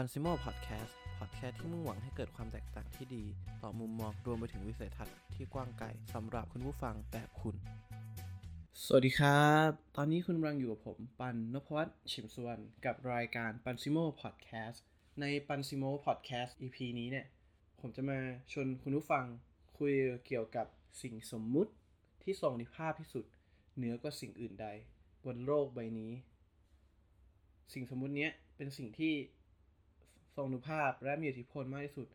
[0.00, 3.24] ปันซิโม้พอดแคสต์พอดแคสต์ที่มุ่งหวังให้เกิดความแตกต่างที่ดี
[3.62, 7.56] ต่อมุมมองรวมไปถึงวิสัยทัศน์ที่กว้างไกลสำหรับคุณผู้ฟังแบบคุณ
[8.84, 14.82] สวัสดีครับ ตอนนี้คุณกำลังอยู่กับผม ปันนพวัฒน์ชิมสุวรรณกับรายการปันซิโม้พอดแคสต์
[15.20, 17.26] ในปันซิโม้พอดแคสต์ EP นี้เนี่ย
[17.80, 18.18] ผมจะมา
[18.52, 19.24] ชวนคุณผู้ฟัง
[19.78, 19.94] คุย
[20.26, 20.66] เกี่ยวกับ
[21.02, 21.72] สิ่งสมมุติ
[22.22, 23.24] ที่ทรงอานุภาพที่สุด
[23.76, 24.66] เหนือกว่าสิ่งอื่นใด
[25.24, 26.12] บนโลกใบนี้
[27.72, 29.14] สิ่งสมมุติเนี้ยเป็นสิ่งที่
[30.36, 32.08] ทรงนุภาพและมีอิทธิพลมากที่สุด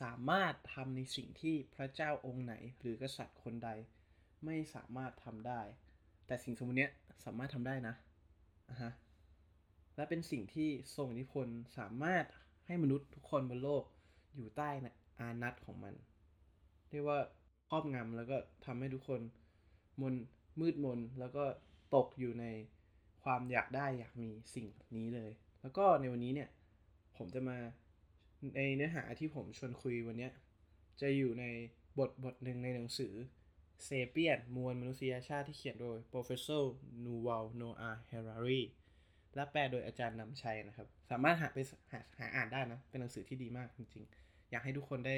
[0.00, 3.70] สามารถทำในสิ่งที่พระเจ้าองค์ไหน หรือกษัตริย์คนใด
[4.44, 5.60] ไม่สามารถทำได้
[6.26, 6.92] แต่สิ่งสมมุติเนี้ย
[7.24, 7.94] สามารถทำได้นะ
[8.70, 8.92] อะฮะ
[9.96, 11.46] และเป็นสิ่งที่ทรงอิทธิพล
[11.78, 12.24] สามารถ
[12.66, 13.84] ให้มนุษย์ทุกคนบนโลก
[14.36, 15.94] อยู่ใต้นะอานัตของมัน
[16.90, 17.20] เรียกว่า
[17.68, 19.20] ครอบงำแล้วก็ทำให้ทุกคน
[20.00, 20.14] มน
[20.60, 21.44] มืดมนแล้วก็
[21.94, 22.44] ตกอยู่ใน
[23.22, 24.66] ความอยากได้อยากมีสิ่ง
[24.96, 25.30] นี้เลย
[25.62, 26.48] แล้วก็ในวันนี้เนี่ย
[27.16, 27.58] ผมจะมา
[28.56, 30.28] ในเนื้อหาที่ผมชวนคุยวันนี้
[31.00, 31.44] จะอยู่ใน
[31.98, 33.12] บทบทหนึ่งในหนังสือ
[33.84, 36.62] เซเปียนมวลมนุษยชาติที่เขียนโดย Professor
[37.04, 38.62] Yuval Noah Harari
[39.34, 41.58] และแปลโดยอาจารย์นำชัยนะครับ สามารถหาไป
[41.92, 45.16] หาหาอ่านได้นะ เป็นหนังสือที่ดีมากจริงๆ อยากให้ทุกคนได้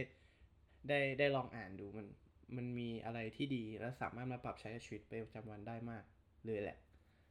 [0.88, 2.06] ได้ได้ลองอ่านดูมัน
[2.56, 6.04] มันมีอะไรที่ดีและสามารถมาปรับใช้กับชีวิตไประจำวันได้มาก
[6.44, 6.76] เลยแหละ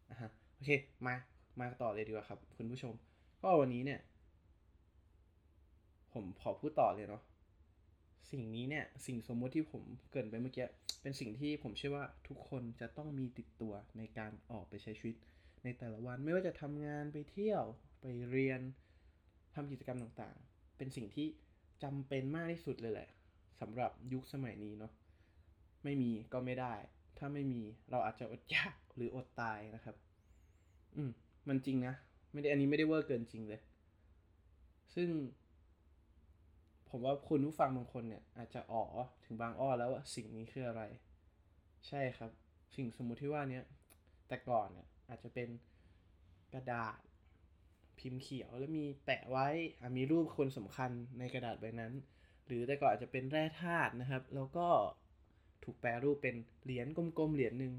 [0.09, 0.69] อะฮะโอเค
[1.05, 1.15] มา
[1.59, 2.93] มาต่อเลยดีกว่าครับ คุณผู้ชม
[3.41, 3.99] ก็วันนี้เนี่ย
[6.13, 7.21] ผมขอพูดต่อเลยเนาะ
[8.31, 10.67] สิ่งนี้เนี่ยสิ่งสมมติที่ผมเกินไปเมื่อกี้
[11.01, 15.15] เป็นสิ่งที่ผมเชื่อว่าทุกคนจะต้องมีติดตัวในการออกไปใช้ชีวิต
[15.63, 17.63] ในแต่ละวันไม่ว่าจะทำงานไปเที่ยว
[18.01, 18.61] ไปเรียน
[19.55, 21.27] ทำกิจกรรมต่างๆ เป็นสิ่งที่
[21.83, 23.09] จำเป็นมากที่สุดเลยแหละ
[23.61, 24.91] สำหรับยุคสมัยนี้เนาะ
[25.83, 26.73] ไม่มีก็ไม่ได้
[27.17, 27.61] ถ้าไม่มี
[27.91, 29.95] เราอาจจะอดอยากหรืออดตายนะครับ
[30.95, 31.11] อืม
[31.47, 31.93] มันจริงนะ
[32.31, 33.61] ไม่ได้อันนี้ไม่ได้เวอร์เกินจริงเลย
[34.95, 35.09] ซึ่ง
[36.95, 38.83] ผมว่าคุณผู้ฟังบางคนเนี่ยอาจจะอ๋อ
[39.25, 40.83] ถึงบางอ้อแล้วว่าสิ่งนี้คืออะไร
[41.87, 42.31] ใช่ครับ
[42.75, 43.61] สิ่งสมมุติที่ว่านี้
[44.27, 45.49] แต่ก่อนเนี่ยอาจจะเป็น
[46.53, 46.97] กระดาษ
[47.99, 49.47] พิมพ์เขียวแล้วมีแปะไว้
[49.97, 51.93] มีรูปคนสำคัญในกระดาษใบนั้น
[52.45, 54.67] หรือแต่ก่อนอาจจะเป็นแร่ธาตุนะครับ แล้วก็
[55.63, 57.73] ถูกแปลรูปเป็นเหรียญกลมๆเหรียญหนึ่ง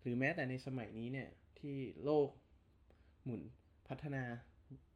[0.00, 2.28] หรือแม้แต่ในสมัยนี้เนี่ยที่โลก
[3.24, 3.42] หมุน
[3.88, 4.24] พัฒนา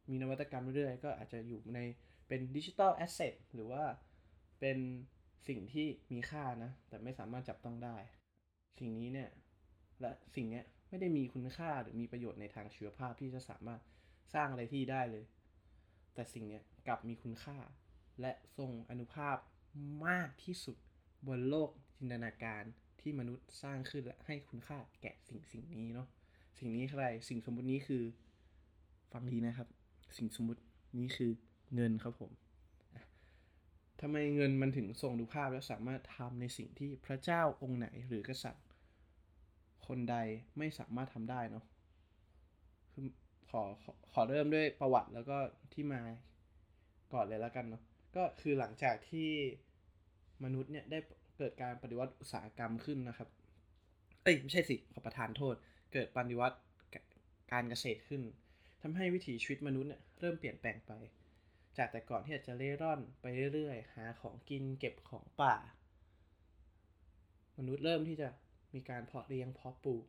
[0.09, 1.79] มีนวัตกรรมเรื่อยๆ ก็อาจจะอยู่ใน
[2.27, 3.83] เป็นดิจิตอลแอสเซทหรือว่า
[4.59, 4.77] เป็น
[5.47, 7.97] สิ่งที่มีค่านะ แต่ไม่สามารถจับต้องได้
[8.79, 9.29] สิ่งนี้เนี่ย
[10.01, 13.81] และสิ่งนี้ไม่ได้มีคุณค่าหรือมีประโยชน์ในทางชีวภาพที่จะสามารถ
[14.33, 15.25] สร้างอะไรที่ได้เลย
[16.13, 17.57] แต่สิ่งนี้กลับมีคุณค่า
[18.21, 19.37] และทรงอนุภาพ
[20.07, 20.77] มากที่สุด
[21.27, 22.63] บนโลกจินตนาการ
[23.01, 26.07] ที่มนุษย์สร้างขึ้นและให้คุณค่าแก่สิ่งสิ่งนี้เนาะ
[26.59, 28.03] สิ่งนี้อะไรสิ่งสมมุตินี้คือ
[29.13, 29.67] ฟังดีนะครับ
[30.17, 30.61] สิ่งสมมุติ
[30.97, 31.31] นี้คือ
[31.75, 32.31] เงินครับผม
[34.01, 38.65] ทำไมเงินมันถึงทรงดูภาพและสามารถทำในสิ่งที่พระเจ้าองค์ไหนหรือกษัตริย์
[39.87, 40.15] คนใด
[40.57, 41.65] ไม่สามารถทำได้เนาะ
[42.91, 43.07] คือ
[43.49, 45.37] ขอขอขอเริ่มด้วยประวัติแล้วก็
[45.73, 46.01] ที่มา
[47.13, 47.83] ก่อนเลยแล้วกันเนาะ
[48.15, 49.29] ก็คือหลังจากที่
[50.43, 50.99] มนุษย์เนี่ยได้
[51.37, 53.29] เกิดการปฏิวัติอุตสาหกรรมขึ้นนะครับ
[54.23, 55.55] เอ้ยไม่ใช่สิขอประทานโทษ
[55.93, 56.57] เกิดปฏิวัติ
[57.51, 58.21] การเกษตรขึ้น
[58.85, 60.91] ทำให้วิถีชีวิตมนุษย์เนี่ยเริ่มเปลี่ยนแปลงไป
[61.77, 65.55] จากแต่ก่อนที่อาจจะเล่ร่อนไปเรื่อยๆ หาของกินเก็บของป่า
[67.57, 68.29] มนุษย์เริ่มที่จะ
[68.73, 70.05] มีการเพาะเลี้ยงเพาะปลูก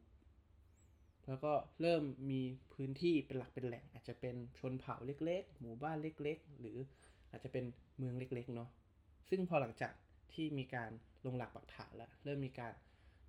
[1.27, 2.41] แล้วก็เริ่มมี
[2.75, 6.79] พื้นที่เป็นหลักเป็นแหล่ง อาจจะเป็นชนเผ่าเล็ก ๆ หมู่บ้านเล็ก ๆ หรือ
[7.31, 7.65] อาจจะเป็น
[7.99, 8.71] เมืองเล็ก ๆ เนาะ
[9.29, 9.93] ซึ่งพอหลังจาก
[10.33, 10.91] ที่มีการ
[11.27, 12.73] ลงหลักปักฐานแล้ว เริ่มมีการ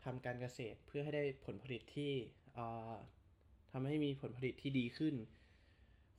[0.03, 2.11] ทำการเกษตรเพื่อให้ได้ผลผลิตที่
[3.77, 5.15] ทำให้มีผลผลิตที่ดีขึ้น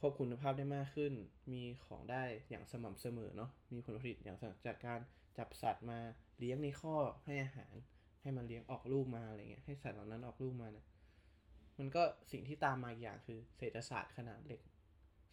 [0.01, 1.13] ควบคุมคุณภาพได้มากขึ้น
[1.53, 4.37] มีของได้อย่างสม่ำเสมอเนาะ มีผลผลิตอย่าง
[4.67, 5.01] จากการ
[5.39, 5.99] จับสัตว์มา
[6.39, 7.75] เลี้ยงในคอกให้อาหาร
[8.23, 10.85] ให้มันเลี้ยงออกลูกมาอะไรเงี้ย ให้สัตว์เหล่านั้นออกลูกมานะ
[11.79, 12.03] มันก็
[12.33, 14.61] สิ่งที่ตามมาอย่างคือเศรษฐศาสตร์ขนาดเล็ก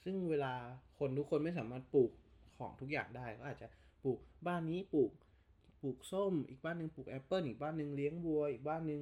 [0.03, 0.53] ซึ่งเวลา
[0.99, 2.11] คนทุกคนไม่สามารถปลูก
[2.57, 3.67] ของทุกอย่างได้ก็อาจจะ
[4.03, 5.11] ปลูกบ้านนี้ปลูก
[5.81, 9.01] ปลูกส้ม อีกบ้านหนึ่งปลูกแอปเปิลอีกบ้านหนึ่งเลี้ยงวัว อีกบ้านหนึ่ง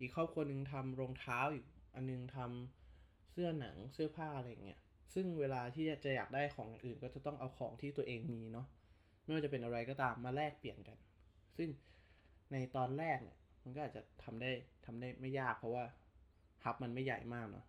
[0.00, 1.66] อีกครอบครัวหนึ่งทำรองเท้าอีก
[1.96, 4.80] อันนึงทำเสื้อหนังเสื้อผ้าอะไรเงี้ย
[5.14, 8.66] ซึ่งเวลาที่จะอยากได้ของอื่นก็จะต้องเอาของที่ตัวเองมีเนาะ
[9.22, 10.98] ไม่ว่าจะเป็นอะไรก็ตามมาแลกเปลี่ยนกัน
[11.56, 11.68] ซึ่ง
[12.52, 14.50] ในตอนแรกเนี่ยมันก็อาจจะทำได้
[14.86, 15.84] ทำได้ไม่ยากเพราะว่า
[16.64, 17.64] ฮับมันไม่ใหญ่มากเนาะ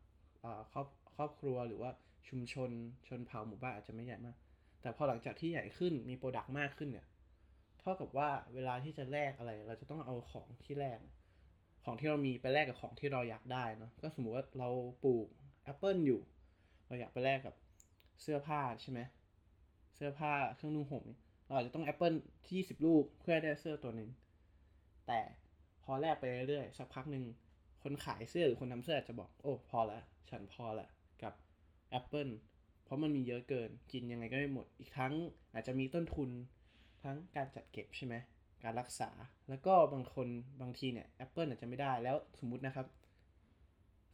[0.72, 1.92] ครอบครอบครัวหรือว่า
[2.30, 2.72] ชุมชน
[3.08, 4.36] ชนเผ่าหมู่บ้านอาจจะไม่ใหญ่มาก
[4.82, 7.08] แต่พอหลังจากที่ใหญ่ขึ้นมีโปรดักต์มากขึ้นเนี่ย
[7.80, 10.98] เท่ากับว่าเวลาที่จะแลกอะไร เราจะต้องเอาของที่แลก
[11.90, 14.70] ของที่เรามีไปแลกกับของที่เราอยากได้เนาะก็สมมุติว่าเรา
[15.04, 15.28] ปลูก
[15.64, 16.20] แอปเปิลอยู่
[16.88, 17.56] เราอยากไปแลกกับ
[18.22, 19.00] เสื้อผ้าใช่ไหม
[19.96, 21.06] เสื้อผ้าเครื่องนุ่งห่ม
[21.46, 22.14] เราอาจจะต้องแอปเปิล
[22.46, 24.10] ที่20ลูกเพื่อได้เสื้อตัวหนึ่ง
[25.08, 25.20] แต่
[25.84, 27.24] พอแลกไปเรื่อยๆสักพักหนึ่ง
[27.84, 30.00] คนขายเสื้อหรือคนทำเสื้ออาจจะบอก โอ้พอละ
[30.30, 30.88] ฉันพอละ
[31.24, 31.34] กับ
[31.90, 32.30] แอปเปิล
[32.84, 35.14] เพราะมันมีเยอะเกินกินยังไงก็ไม่หมดอีกทั้ง
[35.54, 36.30] อาจจะมีต้นทุน
[37.04, 38.16] ทั้งการจัดเก็บใช่ไหม
[38.64, 39.10] การรักษา
[39.50, 40.28] แล้วก็บางคน
[40.62, 42.88] บางทีเนี่ยแอปเปิลอาจจะไม่ได้แล้วสมมุตินะครับ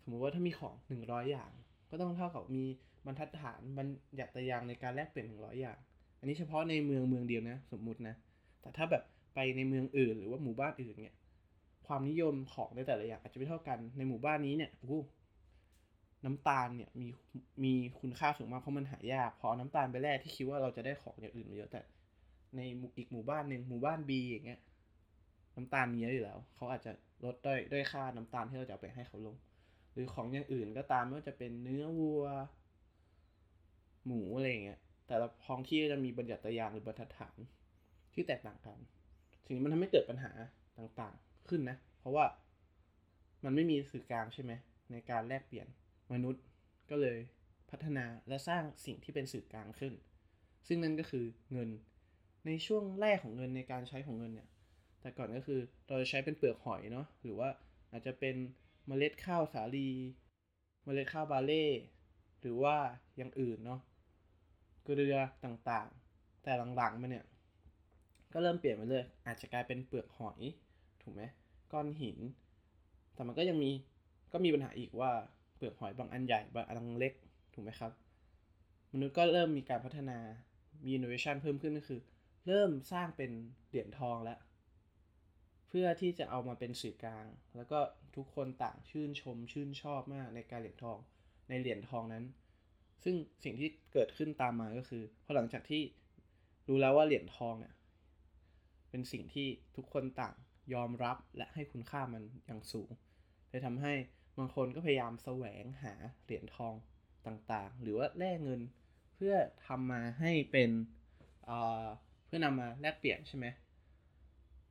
[0.01, 1.51] สมมุติว่าถ้ามีของ 100 อย่าง
[1.90, 2.63] ก็ต้องเท่ากับมี
[3.06, 3.88] บรรทัดฐานบรร
[4.19, 5.78] ยัตยางในการแลกเปลี่ยน100 อย่าง
[6.19, 8.16] อันนี้เฉพาะในเมืองเมืองเดียวนะสมมุตินะ
[8.62, 9.04] แต่ถ้าแบบ
[9.36, 11.13] ไปในเมืองอื่น หรือว่าหมู่บ้านอื่นเนี่ย
[11.88, 15.01] ความนิยมของในแต่ละอย่างอาจจะไม่เท่ากันในหมู่บ้านนี้เนี่ยโอ้
[16.25, 17.07] น้ำตาลเนี่ยมี
[17.63, 21.81] มีคุณค่าสูงมากเพราะมันหายากพอน้ำตาลไปแลกที่คิดว่าเราจะได้ของอย่างอื่นมาเยอะแต่
[22.55, 22.61] ใน
[22.97, 24.59] อีกหมู่บ้านหนึ่งหมู่บ้าน B อย่างเงี้ย
[25.55, 26.91] น้ำตาลมีเยอะอยู่แล้ว เขาอาจจะ
[27.25, 29.35] ลดด้วยด้วยค่าน้ำตาลที่เราจะไปให้เขาลง
[29.94, 32.23] หรือของอย่างอื่นก็ตามไม่ว่าจะเป็นเนื้อวัว
[34.05, 37.38] หมูอะไรเงี้ย แต่ละท้องที่จะมีบรรยัติยางหรือบรรทัดฐาน
[38.13, 38.77] ที่แตกต่างกัน
[39.45, 40.31] สิ่งนี้มันทำให้เกิดปัญหา
[40.77, 42.25] ต่างๆขึ้นนะ เพราะว่า
[43.44, 44.51] มันไม่มีสื่อกลางใช่ไหม
[44.91, 45.67] ในการแลกเปลี่ยน
[46.13, 46.44] มนุษย์
[46.89, 47.17] ก็เลย
[47.69, 49.94] พัฒนาและสร้างสิ่งที่เป็นสื่อกลางขึ้น
[50.67, 51.69] ซึ่งนั่นก็คือเงิน
[52.45, 54.50] ในช่วงแรกของเงินในการใช้ของเงินเนี่ย
[55.01, 57.50] แต่ก่อนก็คือเราจะใช้เป็นเปลือกหอยเนาะ หรือว่า
[57.92, 58.36] อาจจะเป็น
[58.88, 59.90] เมล็ดข้าวสาลี
[60.84, 61.66] เมล็ดข้าวบาเล่
[62.42, 62.75] หรือว่า
[63.18, 63.81] อย่างอื่นเนาะ
[64.84, 67.25] เกลือต่างๆ แต่หลังๆมาเนี่ย
[68.34, 70.40] ก็เริ่มเปลี่ยนไปเลย อาจจะกลายเป็นเปลือกหอย
[71.01, 71.22] ถูกไหม
[71.72, 72.18] ก้อนหิน
[73.13, 73.72] แต่มันก็ยังมี
[74.34, 75.12] ก็มีปัญหาอีกว่า
[75.56, 77.13] เปลือกหอยบางอันใหญ่บางอันเล็ก
[77.54, 77.92] ถูกไหมครับ
[78.92, 80.18] มนุษย์ก็เริ่มมีการพัฒนา
[80.84, 82.00] มีอินโนเวชันเพิ่มขึ้นก็คือ
[82.48, 83.31] เริ่มสร้างเป็น
[83.68, 84.40] เหรียญทองแล้ว
[85.68, 87.25] เพื่อที่จะเอามาเป็นสื่อกลาง
[87.56, 87.80] แล้วก็
[88.16, 90.98] ทุกคนต่างชื่นชมชื่นชอบมากในการเหรียญทอง
[91.50, 92.25] ในเหรียญทองนั้น
[93.04, 95.81] ซึ่งสิ่งที่เกิดขึ้นตามมาก็คือพอหลังจากที่
[96.68, 97.74] รู้แล้วว่าเหรียญทองเนี่ย
[98.90, 100.36] เป็นสิ่งที่ทุกคนต่าง
[100.74, 102.90] ยอมรับและให้คุณค่ามันอย่างสูง
[103.50, 103.94] เลยทำให้
[104.38, 105.94] บางคนก็พยายามแสวงหา
[106.24, 106.74] เหรียญทอง
[107.28, 108.62] ต่างๆ หรือว่าแลกเงิน
[109.13, 109.36] เพื่อ
[109.68, 110.69] ทำมาให้เป็น
[111.45, 113.45] เพื่อนำมาแลกเปลี่ยนใช่ไหม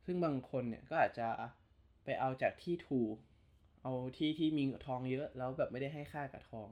[0.04, 1.28] ซึ่งบางคนเนี่ยก็อาจจะ
[2.04, 3.14] ไปเอาจากที่ถูก
[3.82, 6.68] เอาที่ที่มีทองเยอะแล้วแบบไม่ได้ให้ค่ากับทอง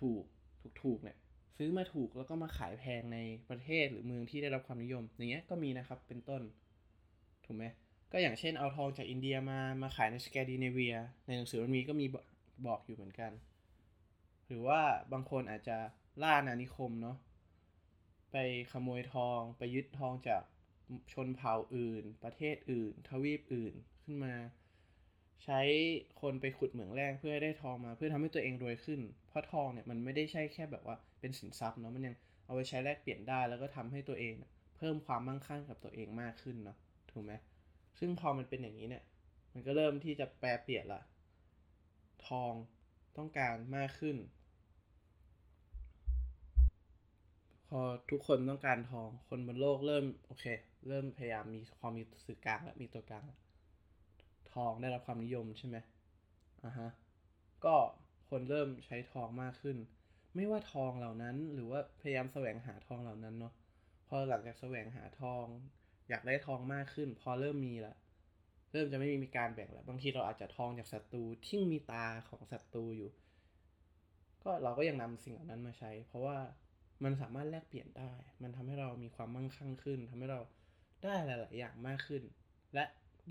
[0.00, 0.24] ถูก
[0.60, 1.16] ถูกถูกเนี่ย
[1.56, 3.18] ซื้อมาถูกแล้วก็มาขายแพงใน
[3.48, 6.42] ประเทศหรือเมืองที่ได้รับความนิยม อย่างเงี้ยก็มีนะครับเป็นต้น
[7.44, 7.64] ถูกไหม
[8.12, 12.06] ก็อย่างเช่นเอาทองจากอินเดียมามาขายในสแกดิเนเวีย ในหนังสือมันมีก็มี
[12.66, 13.32] บอกอยู่เหมือนกัน
[14.46, 14.80] หรือว่า
[15.12, 15.76] บางคนอาจจะ
[16.22, 17.16] ล่านานิคมเนาะ
[18.32, 18.36] ไป
[18.72, 20.42] ขโมยทองไปยึดทองจาก
[21.12, 24.34] ชนเผ่าอื่น ประเทศอื่น ทวีปอื่นขึ้นมา
[25.44, 25.60] ใช้
[26.20, 32.14] คนไปขุดเหมืองแร่เพื่อได้ทองมา เพื่อทำให้ตัวเองรวยขึ้น เพราะทองเนี่ยมันไม่ได้ใช่แค่แบบว่าเป็นสินทรัพย์เนาะมันยัง
[32.44, 34.34] เอาไปใช้แลกเปลี่ยนได้แล้วก็ทำให้ตัวเอง
[34.76, 36.76] เพิ่มความมั่งคั่งกับตัวเองมากขึ้นเนาะ
[37.10, 37.32] ถูกไหม
[37.98, 39.04] ซึ่งพอมันเป็นอย่างนี้เนี่ย
[39.52, 41.02] มันก็เริ่มที่จะแปลเปลี่ยนละ
[42.26, 42.52] ทอง
[43.16, 44.16] ต้องการมากขึ้น
[47.68, 47.80] พอ
[48.10, 50.44] ทุกคนต้องการทอง คนบนโลกเริ่มโอเค
[50.88, 53.26] เริ่มพยายามมีความมีสื่อกลางแล้วมีตัวกลาง
[54.52, 55.76] ทองได้รับความนิยมใช่ไหม
[56.64, 56.88] อะฮะ
[57.64, 57.76] ก็
[58.28, 59.76] คนเริ่มใช้ทองมากขึ้น
[60.36, 63.52] ไม่ว่าทองเหล่านั้น หรือว่าพยายามแสวงหาทองเหล่านั้นเนาะ
[64.08, 65.44] พอหลังจากแสวงหาทอง
[66.08, 67.94] อยากได้ทองมากขึ้น พอเริ่มมีละ
[68.72, 73.10] เริ่มจะไม่มีการแบ่งแล้วบางทีเราอาจจะทองจากศัตรูที่มีตาของศัตรูอยู่
[74.42, 76.38] ก็เราก็ยังนำสิ่งเหล่านั้นมาใช้ เพราะว่า
[77.04, 78.12] มันสามารถแลกเปลี่ยนได้
[78.42, 80.40] มันทำให้เรามีความมั่งคั่งขึ้นทำให้เรา
[81.04, 82.22] ได้หลาย ๆ อย่างมากขึ้น
[82.74, 82.84] และ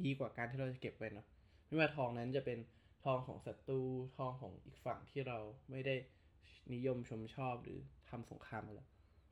[0.06, 1.26] ดีกว่าการที่เราจะเก็บไว้เนาะ
[1.68, 2.60] ไม่ว่าทองนั้นจะเป็น
[3.04, 3.82] ทองของศัตรู
[4.18, 5.38] ทองของอีกฝั่งที่เรา
[5.72, 5.96] ไม่ได้
[6.74, 8.90] นิยมชมชอบหรือทำสงครามแล้ว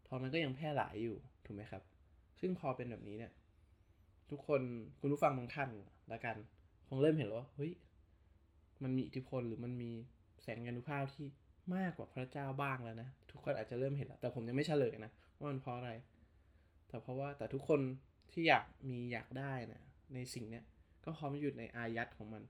[0.07, 1.83] ทองนั้นก็ยังแพร่หลายอยู่ถูกไหมครับ
[2.39, 3.31] ซึ่งพอเป็นแบบนี้เนี่ย
[4.29, 4.61] ทุกคน
[4.99, 5.69] คุณผู้ฟังบางท่าน
[6.11, 6.37] ละกัน
[6.87, 7.71] คงเริ่มเห็นว่าเฮ้ย
[8.83, 9.91] มันมีอิทธิพลหรือมันมี
[10.41, 11.27] แสงยานุภาพที่
[11.75, 15.91] มากกว่าพระเจ้าบ้างแล้วนะ ทุกคนอาจจะเริ่มเห็นแล้วแต่ผมยังไม่เฉลยนะว่ามันเพราะอะไร
[16.89, 17.81] แต่เพราะว่าแต่ทุกคน
[18.31, 20.63] ที่อยากมีอยากได้นะในสิ่งเนี้ย
[21.05, 22.43] ก็พร้อมอยู่ในอายัดของมัน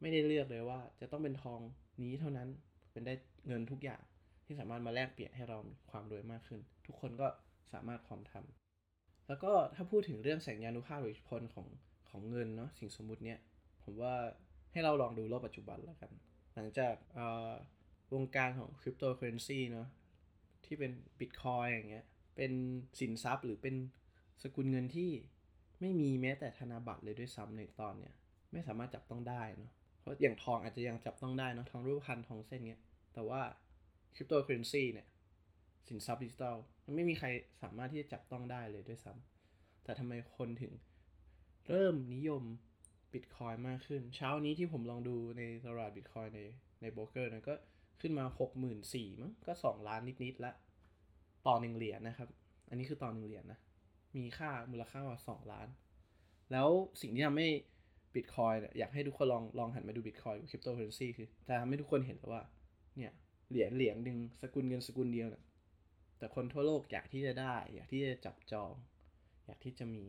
[0.00, 1.60] ไม่ได้เลือกเลยว่า จะต้องเป็นทอง
[2.02, 2.48] นี้เท่านั้น
[2.92, 3.14] เป็นได้
[3.46, 4.02] เงินทุกอย่าง
[4.44, 7.28] ที่สามารถมาแลกเปลี่ยนให้เรามีความรวยมากขึ้น ทุกคนก็
[7.72, 11.66] สามารถพร้อมทำแล้วก็ถ้าพูดถึงเรื่องแสงยานุภาพหรือผลของ
[12.10, 13.38] ของเงินเนาะสิ่งสมมุติเนี้ย
[13.84, 14.14] ผมว่า
[14.72, 16.10] ให้เราลองดูโลกปัจจุบันแล้วกัน
[16.54, 16.94] หลังจาก
[18.14, 19.88] วงการของคริปโตเคอเรนซีเนาะ
[20.66, 22.06] ที่เป็นบิตคอยอย่างเงี้ย
[22.36, 22.52] เป็น
[23.00, 23.74] สินทรัพย์หรือเป็น
[24.42, 25.10] สกุลเงินที่
[25.80, 28.14] ไม่มีแม้แต่ธนบัตรเลยด้วยซ้ำในตอนเนี้ย
[28.52, 32.82] ไม่สามารถจับต้องได้เนาะเพราะอย่างทองอาจจะยังจับต้องได้เนาะทองรูปพรรณทองเส้นเงี้ย
[33.14, 33.40] แต่ว่า
[34.14, 35.06] คริปโตเคอเรนซีเนี่ย
[35.88, 37.28] สินทรัพย์ดิจิทัลมันไม่มีใคร
[37.62, 40.72] สามารถที่จะจับต้องได้เลยด้วยซ้ำแต่ทำไมคนถึง
[41.68, 42.42] เริ่มนิยม
[43.12, 46.40] บิตคอยมากขึ้น เช้านี้ที่ผมลองดูในตลาดบิตคอยใน
[46.80, 47.54] ในโบรกเกอร์นะก็
[48.00, 48.52] ขึ้นมา 6 4 0 0
[49.04, 50.52] 0มั้งก็ 2 ล้านนิดๆละ
[51.46, 52.28] ต่อหนึ่งเหรียญนะครับ
[52.68, 53.58] อันนี้คือต่อหนึ่งเหรียญนะ
[54.16, 55.68] มีค่ามูลค่ากว่า2ล้าน
[56.52, 56.68] แล้ว
[57.00, 57.48] สิ่งที่ทำให้
[58.14, 62.42] บิตคอยอยากให้ทุกคนลองลองหันมาดูบิตคอยกับคริปโตเคอเรนซีคือจะทำให้ทุกคนเห็นแล้วว่า
[62.96, 63.12] เนี่ย
[63.50, 65.42] เหรียญเหรียญหนึ่งสกุลเงินสกุลเดียวนี่ย
[66.18, 68.72] แต่คนทั่วโลกอยากที่จะได้ อยากที่จะจับจอง
[69.46, 70.04] อยากที่จะมี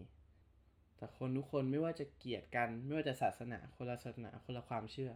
[0.97, 5.11] แต่คนทุกคนไม่ว่าจะเกลียดกัน ไม่ว่าจะศาสนาคนละศาสนาคนละความเชื่อ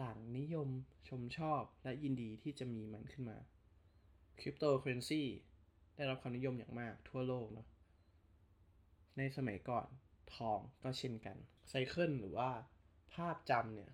[0.00, 0.68] ต่างนิยม
[1.08, 3.38] ชมชอบและยินดีที่จะมีมันขึ้นมา
[4.40, 5.22] คริปโตเคอเรนซี
[5.96, 7.66] ได้รับความนิยมอย่างมากทั่วโลกเนาะ
[9.18, 9.86] ในสมัยก่อน
[10.36, 11.36] ทองก็เช่นกัน
[11.68, 12.50] ไซเคิลหรือว่า
[13.14, 13.90] ภาพจำเนี่ย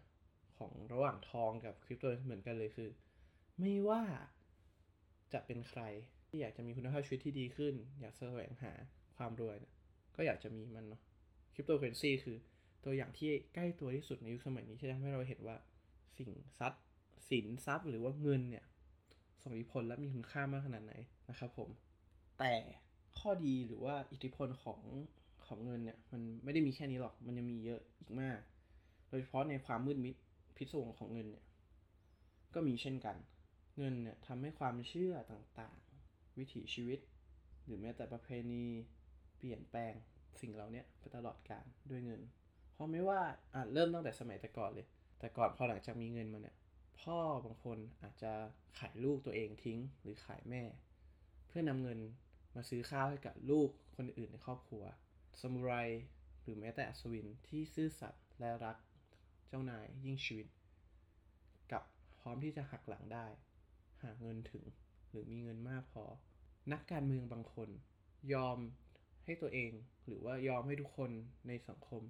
[0.58, 2.90] ของระหว่างทองกับคริปโตเหมือนกันเลยคือ
[3.60, 4.02] ไม่ว่า
[5.32, 5.82] จะเป็นใคร
[6.28, 8.72] ที่อยากจะมีคุณภาพชีวิตที่ดีขึ้น อยากแสวงหา
[9.16, 9.72] ความรวยนะ
[10.16, 11.02] ก็อยากจะมีมันเนาะ
[11.54, 12.36] คริปโตเคอเรนซีคือ
[12.84, 15.56] ตัวอย่างที่ใกล้ตัวที่สุดในยุคสมัยนี้ที่ทำให้เราเห็นว่า
[16.18, 16.82] สิ่งทรัพย์
[17.30, 18.64] สินทรัพย์หรือว่าเงินเนี่ย
[19.42, 20.94] ส่งอิทธิพลและมีคุณค่ามากขนาดไหน
[21.30, 21.68] นะครับผม
[22.38, 22.52] แต่
[23.18, 24.80] ข้อดีหรือว่าอิทธิพลของ
[25.46, 28.38] ของเงินเนี่ยมันไม่ได้มีแค่นี้หรอกมันยังมีเยอะอีกมาก
[29.08, 30.14] โดยเฉพาะในความมืดมิด
[30.56, 31.44] พิศวงของเงินเนี่ย
[32.54, 33.16] ก็มีเช่นกัน
[33.78, 36.98] เงินเนี่ยทำให้ความเชื่อต่างๆ วิถีชีวิต
[37.64, 38.64] หรือแม้แต่ประเพณี
[39.36, 39.94] เปลี่ยนแปลง
[40.40, 42.20] สิ่งเหล่านี้ไปตลอดกาลด้วยเงิน
[42.72, 43.20] เพราะไม่ว่า
[43.54, 44.86] อะเริ่มตั้งแต่สมัยแต่ก่อนเลย
[45.22, 46.56] แต่ก่อนพอหลังจากมีเงินมาเนี่ย
[47.00, 48.32] พ่อบางคนอาจจะ
[48.78, 50.62] ขายลูกตัวเองทิ้งหรือขายแม่
[51.46, 51.98] เพื่อนำเงิน
[52.54, 54.84] มาซื้อข้าวให้กับลูกคนอื่นในครอบครัว
[55.40, 55.72] ซามูไร
[56.42, 58.76] หรือแม้แต่อัศวินที่ซื่อสัตย์และรัก
[59.48, 60.46] เจ้านายยิ่งชีวิต
[61.72, 61.82] กับ
[62.20, 63.26] พร้อมที่จะหักหลังได้
[64.02, 64.64] หาเงินถึง
[65.10, 66.04] หรือมีเงินมากพอ
[66.72, 67.68] นักการเมืองบางคน
[68.32, 68.58] ยอม
[69.24, 69.72] ให้ตัวเอง
[70.06, 71.10] หรือว่ายอมให้ทุกคน
[71.48, 72.02] ในสังคม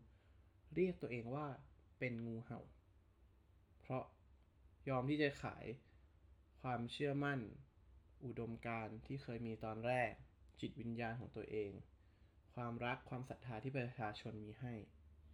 [0.74, 1.46] เรียกตัวเองว่า
[1.98, 2.60] เป็นงูเห่า
[3.82, 4.04] เพราะ
[4.88, 5.64] ยอมที่จะขาย
[6.62, 7.40] ความเชื่อมั่น
[8.24, 10.12] อุดมการณ์ที่เคยมีตอนแรก
[10.60, 11.72] จิตวิญญาณของตัวเอง
[12.54, 14.72] ความรักความศรัทธาที่ประชาชนมีให้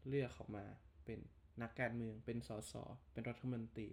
[0.09, 0.67] เลือกเขามา
[1.05, 1.19] เป็น
[1.62, 2.73] นักการเมืองเป็นสส
[3.12, 3.88] เป็นรัฐมนตรี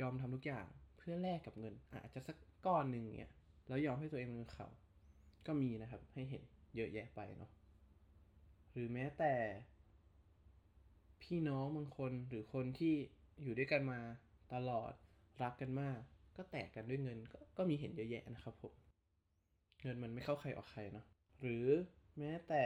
[0.00, 2.36] ยอมทำทุกอย่างเพื่อแลกกับเงิน อาจจะสัก
[2.66, 3.30] ก้อนหนึ่งเนี่ย
[3.68, 4.66] แล้วยอมให้ตัวเองเป็นเขา
[5.46, 6.42] ก็มีนะครับให้เห็น
[6.76, 7.50] เยอะแยะไปเนาะ
[8.72, 9.32] หรือแม้แต่
[11.32, 12.94] พี่น้องบางคนหรือคนที่
[13.42, 14.00] อยู่ด้วยกันมา
[14.54, 14.92] ตลอด
[15.42, 15.98] รักกันมาก
[16.36, 18.74] ก็แตกกันด้วยเงินกก็มีเห็นเยอะแยะนะครับผม
[19.82, 21.06] เงินมันไม่เข้าใครออกใครเนาะ
[21.40, 21.66] หรือ
[22.18, 22.64] แม้แต่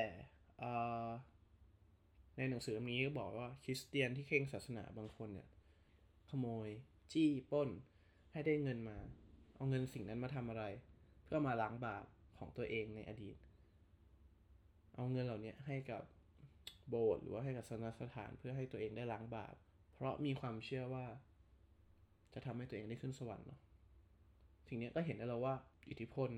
[2.37, 5.49] ในหนังสือเล่มนี้ก็บอกว่าคริสเตียนที่เข่งศาสนาบางคนเนี่ย
[6.31, 6.69] ขโมย
[7.13, 7.69] จี้ป้น
[8.33, 8.97] ให้ได้เงินมา
[9.55, 10.65] เอาเงินสิ่งนั้นมาทำอะไร
[11.25, 12.05] เพื่อมาล้างบาป
[12.39, 13.37] ของตัวเองในอดีต
[14.95, 16.03] เอาเงินเหล่านี้ให้กับ
[16.89, 19.55] โบสถ์หรือว่าให้กับศาสนสถานเพื่อให้ตัวเองได้ล้างบาป
[19.95, 21.07] เพราะมีความเชื่อว่า
[22.35, 23.61] จะทำให้ตัวเองได้ขึ้นสวรรค์เนาะ
[24.69, 25.55] สิ่งนี้ก็เห็นได้แล้วว่า
[25.89, 26.31] อิทธิพล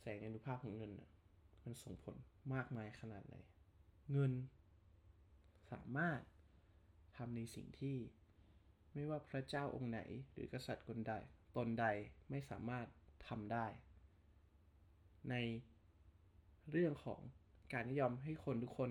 [0.00, 0.92] แสงอนุภาพของเงิน
[1.64, 2.16] มันส่งผล
[2.54, 3.36] มากมายขนาดไหน
[4.12, 4.32] เงิน
[5.72, 6.20] สามารถ
[7.16, 7.96] ทำในสิ่งที่
[8.94, 10.00] ไม่ว่าพระเจ้าองค์ไหน
[10.32, 11.14] หรือกษัตริย์คนใด
[11.56, 11.86] ตนใด
[12.30, 12.86] ไม่สามารถ
[13.28, 13.66] ทำได้
[15.30, 15.34] ใน
[16.70, 17.20] เรื่องของ
[17.74, 18.90] การยอมให้คนทุกคน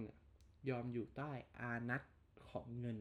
[0.70, 2.02] ยอมอยู่ใต้อานัต
[2.50, 2.98] ของเงิน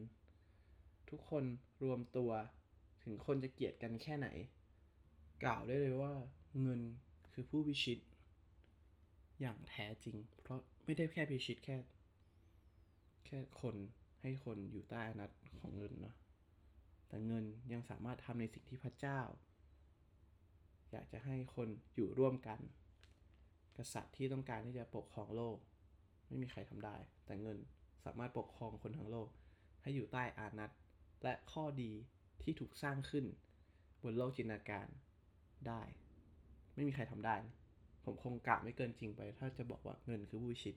[1.09, 1.43] ทุกคน
[1.83, 2.31] รวมตัว
[3.03, 4.27] ถึงคนจะเกลียดกันแค่ไหน
[5.43, 6.13] กล่าวได้เลยว่า
[6.61, 6.81] เงิน
[7.33, 7.99] คือผู้พิชิต
[9.41, 11.75] อย่างแท้จริง เพราะไม่ได้แค่พิชิตแค่
[13.25, 13.75] แค่คน
[14.21, 16.15] ให้คนอยู่ใต้อานัตของเงินเนาะ
[17.07, 19.19] แต่เงินยังสามารถทำในสิ่งที่พระเจ้า
[20.91, 22.59] อยากจะให้คนอยู่ร่วมกัน
[23.77, 25.57] กษัตริย์ที่ต้องการที่จะปกครองโลก
[26.33, 27.57] ไม่มีใครทำได้ แต่เงิน
[28.05, 29.29] สามารถปกครองคนทั้งโลก
[29.81, 30.71] ให้อยู่ใต้อานัต
[31.23, 31.91] และข้อดี
[32.41, 33.25] ที่ถูกสร้างขึ้น
[34.03, 34.87] บนโลกจินตนาการ
[35.67, 35.81] ได้
[36.73, 37.35] ไม่มีใครทำได้
[38.05, 40.75] ผมคงกล่าวไม่เกินจริงไป ถ้าจะบอกว่าเงินคือผู้ชิต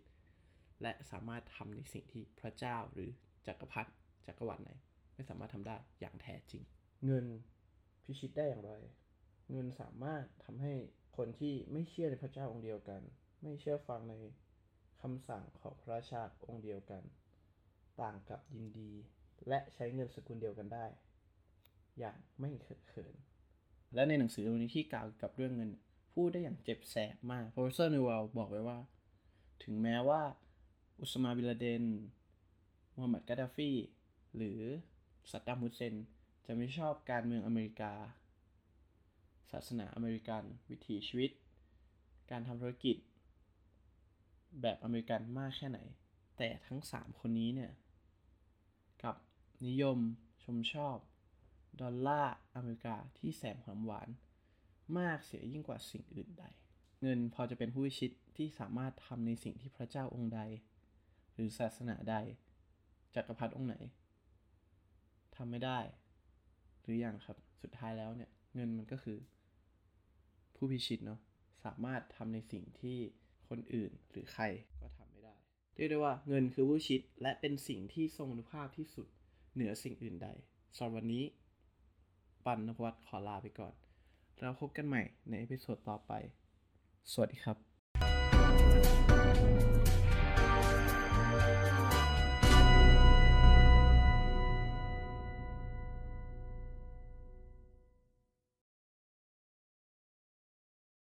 [0.82, 3.10] และสามารถทำในสิ่งที่พระเจ้าหรือ
[3.46, 3.90] จักรพรรดิ
[4.26, 4.70] จักรวรรดิไหน
[5.14, 6.62] ไม่สามารถทำได้อย่างแท้จริง
[7.06, 7.26] เงิน
[8.04, 8.72] พิชิตได้อย่างไร
[9.50, 10.74] เงินสามารถทำให้
[11.16, 13.00] คนที่ไม่เชื่อในพระเจ้าองค์เดียวกัน
[13.42, 14.14] ไม่เชื่อฟังใน
[15.02, 17.02] คำสั่งของพระราชาองค์เดียวกัน
[18.00, 18.90] ต่างก็ยินดี
[19.48, 20.86] และใช้เงินสกุลเดียวกันได้
[21.98, 22.50] อย่างไม่
[22.88, 23.14] เขิน
[23.94, 25.70] และในหนังสือเล่มนี้ที่กล่าวกับเรื่องเงิน
[26.12, 28.78] พูดได้อย่างเจ็บแสบมาก professor ยูวัลบอกไว้ว่า
[29.64, 30.22] ถึงแม้ว่า
[31.00, 31.84] อุซามะบินลาเดน
[32.94, 33.70] มูฮัมหมัดกาดาฟี
[34.36, 34.60] หรือ
[35.30, 35.94] สัตดัมฮุสเซน
[36.46, 37.92] จะไม่ชอบการเมืองอเมริกา
[39.50, 41.30] ศาสนาอเมริกัน วิถีชีวิต
[42.30, 42.96] การทำธุรกิจ
[44.62, 45.80] แบบอเมริกันมากแค่ไหน
[46.36, 47.72] แต่ทั้ง 3 คนนี้เนี่ย
[49.02, 49.16] กับ
[49.66, 49.98] นิยม
[50.44, 50.96] ชมชอบ
[51.80, 54.08] ดอลลาร์อเมริกาที่แสนหอมหวาน
[54.98, 56.44] มากเสียยิ่งกว่าสิ่งอื่นใด
[57.02, 60.40] เงินพอจะเป็นผู้พิชิตที่สามารถทำในสิ่งที่พระเจ้าองค์ใด
[61.34, 62.16] หรือศาสนาใด
[63.14, 63.76] จักรพรรดิองค์ไหน
[65.36, 65.78] ทำไม่ได้
[66.82, 69.18] หรืออยังครับสุดท้ายแล้วเนี่ย เงินมันก็คือ
[70.56, 71.20] ผู้พิชิตเนาะ
[71.64, 72.98] สามารถทำในสิ่งที่
[73.48, 74.44] คนอื่นหรือใคร
[74.80, 75.34] ก็ทำไม่ได้
[75.76, 79.06] เรียกได้ว่าเงินคือผู้พิชิตและเป็นสิ่งที่ทรงอานุภาพที่สุด
[79.54, 80.28] เหนือสิ่งอื่นใด
[80.76, 81.24] สำหรับวันนี้
[82.44, 83.74] ปันนพวัฒน์ขอลาไปก่อน
[84.40, 86.12] แล้วพบกันใหม่ใน episode ต่อไป
[87.12, 87.65] สวัสดีครับ